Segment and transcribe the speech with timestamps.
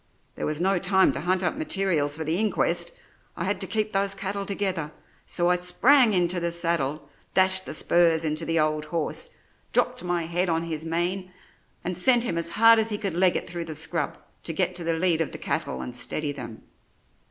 [0.33, 2.91] There was no time to hunt up materials for the inquest;
[3.37, 4.91] I had to keep those cattle together,
[5.27, 9.29] so I sprang into the saddle, dashed the spurs into the old horse,
[9.73, 11.31] dropped my head on his mane,
[11.83, 14.73] and sent him as hard as he could leg it through the scrub to get
[14.77, 16.63] to the lead of the cattle and steady them.